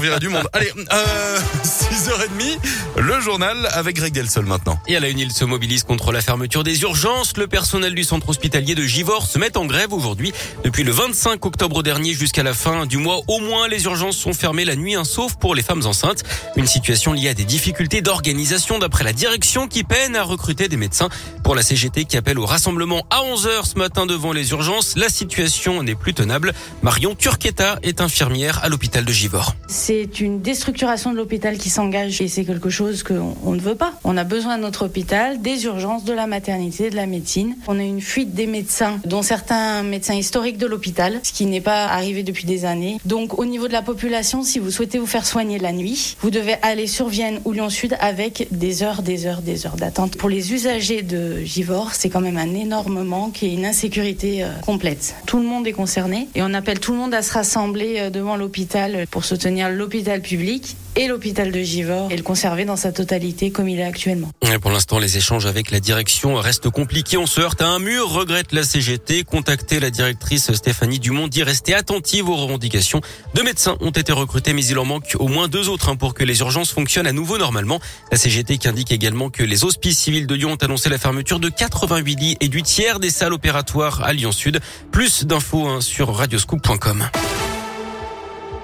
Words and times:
virer 0.00 0.18
du 0.20 0.28
monde. 0.28 0.48
Allez, 0.52 0.72
euh, 0.92 1.38
6h30, 1.64 2.58
le 2.98 3.20
journal 3.20 3.68
avec 3.72 3.96
Greg 3.96 4.12
Delsol 4.12 4.46
maintenant. 4.46 4.78
Et 4.86 4.96
à 4.96 5.00
la 5.00 5.08
une, 5.08 5.18
il 5.18 5.32
se 5.32 5.44
mobilise 5.44 5.84
contre 5.84 6.12
la 6.12 6.20
fermeture 6.20 6.64
des 6.64 6.82
urgences. 6.82 7.36
Le 7.36 7.46
personnel 7.46 7.94
du 7.94 8.04
centre 8.04 8.28
hospitalier 8.28 8.74
de 8.74 8.82
Givors 8.82 9.26
se 9.26 9.38
met 9.38 9.56
en 9.56 9.66
grève 9.66 9.92
aujourd'hui. 9.92 10.32
Depuis 10.64 10.84
le 10.84 10.92
25 10.92 11.44
octobre 11.44 11.82
dernier 11.82 12.12
jusqu'à 12.12 12.42
la 12.42 12.54
fin 12.54 12.86
du 12.86 12.98
mois, 12.98 13.20
au 13.28 13.38
moins 13.40 13.68
les 13.68 13.84
urgences 13.84 14.16
sont 14.16 14.32
fermées 14.32 14.64
la 14.64 14.76
nuit, 14.76 14.94
hein, 14.94 15.04
sauf 15.04 15.34
pour 15.36 15.54
les 15.54 15.62
femmes 15.62 15.84
enceintes. 15.86 16.22
Une 16.56 16.66
situation 16.66 17.12
liée 17.12 17.28
à 17.28 17.34
des 17.34 17.44
difficultés 17.44 18.02
d'organisation 18.02 18.78
d'après 18.78 19.04
la 19.04 19.12
direction 19.12 19.68
qui 19.68 19.84
peine 19.84 20.16
à 20.16 20.22
recruter 20.22 20.68
des 20.68 20.76
médecins. 20.76 21.08
Pour 21.42 21.54
la 21.54 21.62
CGT 21.62 22.04
qui 22.04 22.16
appelle 22.16 22.38
au 22.38 22.46
rassemblement 22.46 23.06
à 23.10 23.20
11h 23.22 23.66
ce 23.66 23.78
matin 23.78 24.06
devant 24.06 24.32
les 24.32 24.50
urgences, 24.50 24.96
la 24.96 25.08
situation 25.08 25.82
n'est 25.82 25.94
plus 25.94 26.14
tenable. 26.14 26.52
Marion 26.82 27.14
Turqueta 27.14 27.78
est 27.82 28.00
infirmière 28.00 28.60
à 28.62 28.68
l'hôpital 28.68 29.04
de 29.04 29.12
Givors. 29.12 29.54
C'est 29.86 30.18
une 30.22 30.40
déstructuration 30.40 31.12
de 31.12 31.18
l'hôpital 31.18 31.58
qui 31.58 31.68
s'engage 31.68 32.22
et 32.22 32.28
c'est 32.28 32.46
quelque 32.46 32.70
chose 32.70 33.02
qu'on 33.02 33.36
on 33.44 33.52
ne 33.52 33.60
veut 33.60 33.74
pas. 33.74 33.92
On 34.02 34.16
a 34.16 34.24
besoin 34.24 34.56
de 34.56 34.62
notre 34.62 34.86
hôpital, 34.86 35.42
des 35.42 35.66
urgences, 35.66 36.04
de 36.04 36.14
la 36.14 36.26
maternité, 36.26 36.88
de 36.88 36.96
la 36.96 37.04
médecine. 37.04 37.54
On 37.68 37.78
a 37.78 37.82
une 37.82 38.00
fuite 38.00 38.32
des 38.32 38.46
médecins, 38.46 38.98
dont 39.04 39.20
certains 39.20 39.82
médecins 39.82 40.14
historiques 40.14 40.56
de 40.56 40.66
l'hôpital, 40.66 41.20
ce 41.22 41.34
qui 41.34 41.44
n'est 41.44 41.60
pas 41.60 41.84
arrivé 41.84 42.22
depuis 42.22 42.46
des 42.46 42.64
années. 42.64 42.98
Donc 43.04 43.38
au 43.38 43.44
niveau 43.44 43.68
de 43.68 43.74
la 43.74 43.82
population, 43.82 44.42
si 44.42 44.58
vous 44.58 44.70
souhaitez 44.70 44.98
vous 44.98 45.06
faire 45.06 45.26
soigner 45.26 45.58
la 45.58 45.72
nuit, 45.72 46.16
vous 46.22 46.30
devez 46.30 46.54
aller 46.62 46.86
sur 46.86 47.08
Vienne 47.08 47.40
ou 47.44 47.52
Lyon 47.52 47.68
Sud 47.68 47.94
avec 48.00 48.48
des 48.52 48.82
heures, 48.82 49.02
des 49.02 49.26
heures, 49.26 49.42
des 49.42 49.66
heures 49.66 49.76
d'attente. 49.76 50.16
Pour 50.16 50.30
les 50.30 50.54
usagers 50.54 51.02
de 51.02 51.40
Givors, 51.44 51.92
c'est 51.92 52.08
quand 52.08 52.22
même 52.22 52.38
un 52.38 52.54
énorme 52.54 53.02
manque 53.02 53.42
et 53.42 53.52
une 53.52 53.66
insécurité 53.66 54.44
euh, 54.44 54.48
complète. 54.64 55.14
Tout 55.26 55.40
le 55.40 55.44
monde 55.44 55.66
est 55.66 55.72
concerné 55.72 56.28
et 56.34 56.40
on 56.40 56.54
appelle 56.54 56.80
tout 56.80 56.92
le 56.92 56.98
monde 56.98 57.12
à 57.12 57.20
se 57.20 57.34
rassembler 57.34 57.96
euh, 57.98 58.08
devant 58.08 58.36
l'hôpital 58.36 59.06
pour 59.10 59.26
soutenir 59.26 59.73
l'hôpital 59.74 60.22
public 60.22 60.76
et 60.96 61.08
l'hôpital 61.08 61.50
de 61.50 61.60
Givors 61.60 62.10
et 62.12 62.16
le 62.16 62.22
conserver 62.22 62.64
dans 62.64 62.76
sa 62.76 62.92
totalité 62.92 63.50
comme 63.50 63.68
il 63.68 63.80
est 63.80 63.84
actuellement. 63.84 64.30
Pour 64.62 64.70
l'instant, 64.70 64.98
les 64.98 65.16
échanges 65.16 65.46
avec 65.46 65.70
la 65.70 65.80
direction 65.80 66.34
restent 66.36 66.70
compliqués. 66.70 67.16
On 67.16 67.26
se 67.26 67.40
heurte 67.40 67.60
à 67.60 67.66
un 67.66 67.78
mur, 67.78 68.08
regrette 68.08 68.52
la 68.52 68.62
CGT. 68.62 69.24
Contacter 69.24 69.80
la 69.80 69.90
directrice 69.90 70.52
Stéphanie 70.52 71.00
Dumont 71.00 71.26
dit 71.26 71.42
rester 71.42 71.74
attentive 71.74 72.28
aux 72.28 72.36
revendications. 72.36 73.00
Deux 73.34 73.42
médecins 73.42 73.76
ont 73.80 73.90
été 73.90 74.12
recrutés, 74.12 74.52
mais 74.52 74.64
il 74.64 74.78
en 74.78 74.84
manque 74.84 75.16
au 75.18 75.28
moins 75.28 75.48
deux 75.48 75.68
autres 75.68 75.88
hein, 75.88 75.96
pour 75.96 76.14
que 76.14 76.24
les 76.24 76.40
urgences 76.40 76.70
fonctionnent 76.70 77.06
à 77.06 77.12
nouveau 77.12 77.38
normalement. 77.38 77.80
La 78.12 78.18
CGT 78.18 78.58
qui 78.58 78.68
indique 78.68 78.92
également 78.92 79.30
que 79.30 79.42
les 79.42 79.64
hospices 79.64 79.98
civils 79.98 80.26
de 80.26 80.34
Lyon 80.34 80.52
ont 80.52 80.64
annoncé 80.64 80.88
la 80.88 80.98
fermeture 80.98 81.40
de 81.40 81.48
88 81.48 82.14
lits 82.14 82.36
et 82.40 82.48
du 82.48 82.62
tiers 82.62 83.00
des 83.00 83.10
salles 83.10 83.32
opératoires 83.32 84.02
à 84.04 84.12
Lyon 84.12 84.32
Sud. 84.32 84.60
Plus 84.92 85.24
d'infos 85.24 85.66
hein, 85.66 85.80
sur 85.80 86.14
radioscoop.com. 86.14 87.08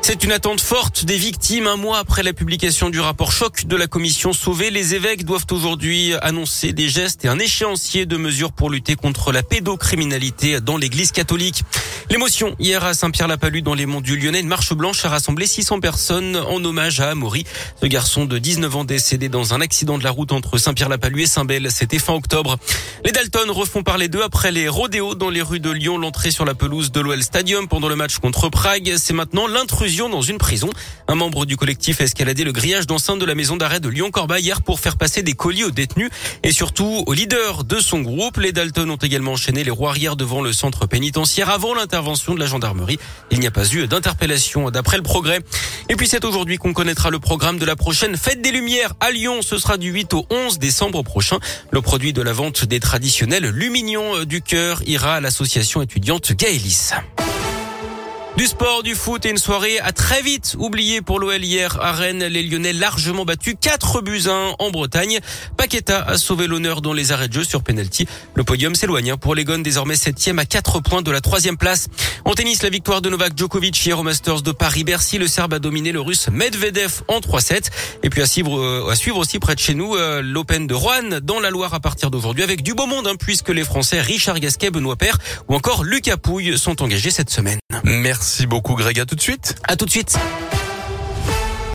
C'est 0.00 0.24
une 0.24 0.32
attente 0.32 0.60
forte 0.60 1.04
des 1.04 1.18
victimes. 1.18 1.66
Un 1.66 1.76
mois 1.76 1.98
après 1.98 2.22
la 2.22 2.32
publication 2.32 2.88
du 2.88 2.98
rapport 2.98 3.30
choc 3.30 3.66
de 3.66 3.76
la 3.76 3.86
commission 3.86 4.32
Sauvé, 4.32 4.70
les 4.70 4.94
évêques 4.94 5.24
doivent 5.24 5.44
aujourd'hui 5.50 6.14
annoncer 6.22 6.72
des 6.72 6.88
gestes 6.88 7.26
et 7.26 7.28
un 7.28 7.38
échéancier 7.38 8.06
de 8.06 8.16
mesures 8.16 8.52
pour 8.52 8.70
lutter 8.70 8.96
contre 8.96 9.32
la 9.32 9.42
pédocriminalité 9.42 10.60
dans 10.60 10.78
l'église 10.78 11.12
catholique. 11.12 11.62
L'émotion 12.10 12.56
hier 12.58 12.82
à 12.84 12.94
Saint-Pierre-la-Palud 12.94 13.62
dans 13.62 13.74
les 13.74 13.84
monts 13.84 14.00
du 14.00 14.16
Lyonnais, 14.16 14.40
une 14.40 14.48
marche 14.48 14.72
blanche 14.72 15.04
a 15.04 15.10
rassemblé 15.10 15.46
600 15.46 15.80
personnes 15.80 16.36
en 16.36 16.64
hommage 16.64 17.00
à 17.00 17.10
Amaury, 17.10 17.44
ce 17.80 17.86
garçon 17.86 18.24
de 18.24 18.38
19 18.38 18.76
ans 18.76 18.84
décédé 18.84 19.28
dans 19.28 19.52
un 19.52 19.60
accident 19.60 19.98
de 19.98 20.04
la 20.04 20.10
route 20.10 20.32
entre 20.32 20.56
Saint-Pierre-la-Palud 20.56 21.20
et 21.20 21.26
Saint-Bel. 21.26 21.70
C'était 21.70 21.98
fin 21.98 22.14
octobre. 22.14 22.56
Les 23.04 23.12
Dalton 23.12 23.50
refont 23.50 23.82
parler 23.82 24.08
d'eux 24.08 24.22
après 24.22 24.52
les 24.52 24.68
rodéos 24.68 25.16
dans 25.16 25.28
les 25.28 25.42
rues 25.42 25.60
de 25.60 25.70
Lyon, 25.70 25.98
l'entrée 25.98 26.30
sur 26.30 26.46
la 26.46 26.54
pelouse 26.54 26.92
de 26.92 27.00
l'OL 27.00 27.22
Stadium 27.22 27.68
pendant 27.68 27.90
le 27.90 27.96
match 27.96 28.16
contre 28.18 28.48
Prague. 28.48 28.94
C'est 28.96 29.12
maintenant 29.12 29.46
dans 29.88 30.20
une 30.20 30.36
prison. 30.36 30.68
Un 31.08 31.14
membre 31.14 31.46
du 31.46 31.56
collectif 31.56 32.02
a 32.02 32.04
escaladé 32.04 32.44
le 32.44 32.52
grillage 32.52 32.86
d'enceinte 32.86 33.18
de 33.18 33.24
la 33.24 33.34
maison 33.34 33.56
d'arrêt 33.56 33.80
de 33.80 33.88
Lyon-Corbeil 33.88 34.44
hier 34.44 34.60
pour 34.60 34.80
faire 34.80 34.98
passer 34.98 35.22
des 35.22 35.32
colis 35.32 35.64
aux 35.64 35.70
détenus 35.70 36.10
et 36.42 36.52
surtout 36.52 37.04
aux 37.06 37.12
leaders 37.14 37.64
de 37.64 37.80
son 37.80 38.00
groupe. 38.00 38.36
Les 38.36 38.52
Dalton 38.52 38.90
ont 38.90 38.96
également 38.96 39.32
enchaîné 39.32 39.64
les 39.64 39.70
roues 39.70 39.88
arrière 39.88 40.16
devant 40.16 40.42
le 40.42 40.52
centre 40.52 40.86
pénitentiaire 40.86 41.48
avant 41.48 41.72
l'intervention 41.72 42.34
de 42.34 42.40
la 42.40 42.44
gendarmerie. 42.44 42.98
Il 43.30 43.40
n'y 43.40 43.46
a 43.46 43.50
pas 43.50 43.66
eu 43.72 43.86
d'interpellation 43.86 44.70
d'après 44.70 44.98
le 44.98 45.02
progrès. 45.02 45.40
Et 45.88 45.96
puis 45.96 46.06
c'est 46.06 46.24
aujourd'hui 46.26 46.58
qu'on 46.58 46.74
connaîtra 46.74 47.08
le 47.08 47.18
programme 47.18 47.58
de 47.58 47.64
la 47.64 47.74
prochaine 47.74 48.18
fête 48.18 48.42
des 48.42 48.52
Lumières 48.52 48.92
à 49.00 49.10
Lyon. 49.10 49.40
Ce 49.40 49.56
sera 49.56 49.78
du 49.78 49.90
8 49.90 50.12
au 50.12 50.26
11 50.28 50.58
décembre 50.58 51.02
prochain. 51.02 51.38
Le 51.70 51.80
produit 51.80 52.12
de 52.12 52.20
la 52.20 52.34
vente 52.34 52.66
des 52.66 52.78
traditionnels 52.78 53.48
Luminions 53.48 54.24
du 54.24 54.42
cœur 54.42 54.82
ira 54.86 55.14
à 55.14 55.20
l'association 55.20 55.80
étudiante 55.80 56.32
Gaëlis. 56.32 56.90
Du 58.38 58.46
sport, 58.46 58.84
du 58.84 58.94
foot 58.94 59.26
et 59.26 59.30
une 59.30 59.36
soirée 59.36 59.80
à 59.80 59.90
très 59.90 60.22
vite 60.22 60.54
oubliée 60.60 61.02
pour 61.02 61.18
l'OL 61.18 61.42
hier 61.42 61.76
à 61.82 61.90
Rennes. 61.90 62.22
Les 62.22 62.44
Lyonnais 62.44 62.72
largement 62.72 63.24
battus 63.24 63.56
4 63.60 64.00
buts 64.00 64.28
1 64.28 64.54
en 64.60 64.70
Bretagne. 64.70 65.18
Paqueta 65.56 66.04
a 66.04 66.16
sauvé 66.16 66.46
l'honneur 66.46 66.80
dans 66.80 66.92
les 66.92 67.10
arrêts 67.10 67.26
de 67.26 67.32
jeu 67.32 67.42
sur 67.42 67.64
penalty. 67.64 68.06
Le 68.36 68.44
podium 68.44 68.76
s'éloigne 68.76 69.16
pour 69.16 69.34
les 69.34 69.42
Gones 69.42 69.64
désormais 69.64 69.96
7 69.96 70.34
à 70.38 70.44
4 70.44 70.78
points 70.78 71.02
de 71.02 71.10
la 71.10 71.20
troisième 71.20 71.56
place. 71.56 71.88
En 72.24 72.34
tennis, 72.34 72.62
la 72.62 72.70
victoire 72.70 73.02
de 73.02 73.10
Novak 73.10 73.36
Djokovic 73.36 73.84
hier 73.84 73.98
au 73.98 74.04
Masters 74.04 74.42
de 74.42 74.52
Paris-Bercy. 74.52 75.18
Le 75.18 75.26
Serbe 75.26 75.54
a 75.54 75.58
dominé 75.58 75.90
le 75.90 76.00
Russe 76.00 76.28
Medvedev 76.30 77.02
en 77.08 77.18
3-7. 77.18 77.70
Et 78.04 78.08
puis 78.08 78.22
à 78.22 78.26
suivre, 78.26 78.56
euh, 78.56 78.88
à 78.88 78.94
suivre 78.94 79.16
aussi 79.16 79.40
près 79.40 79.56
de 79.56 79.60
chez 79.60 79.74
nous 79.74 79.96
euh, 79.96 80.22
l'Open 80.22 80.68
de 80.68 80.74
Rouen 80.74 81.18
dans 81.24 81.40
la 81.40 81.50
Loire 81.50 81.74
à 81.74 81.80
partir 81.80 82.12
d'aujourd'hui 82.12 82.44
avec 82.44 82.62
du 82.62 82.74
beau 82.74 82.86
monde 82.86 83.08
hein, 83.08 83.16
puisque 83.18 83.48
les 83.48 83.64
Français 83.64 84.00
Richard 84.00 84.38
Gasquet, 84.38 84.70
Benoît 84.70 84.94
Paire 84.94 85.18
ou 85.48 85.56
encore 85.56 85.82
Lucas 85.82 86.18
Pouille 86.18 86.56
sont 86.56 86.82
engagés 86.82 87.10
cette 87.10 87.30
semaine. 87.30 87.58
Merci 88.28 88.46
beaucoup 88.46 88.74
Greg, 88.74 89.00
à 89.00 89.06
tout 89.06 89.14
de 89.14 89.22
suite. 89.22 89.54
À 89.66 89.74
tout 89.74 89.86
de 89.86 89.90
suite. 89.90 90.18